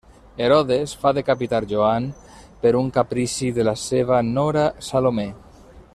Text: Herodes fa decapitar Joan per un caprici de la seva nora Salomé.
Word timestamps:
Herodes 0.43 0.93
fa 1.01 1.11
decapitar 1.17 1.59
Joan 1.73 2.07
per 2.65 2.73
un 2.81 2.89
caprici 2.97 3.53
de 3.59 3.69
la 3.69 3.77
seva 3.85 4.23
nora 4.31 4.65
Salomé. 4.91 5.33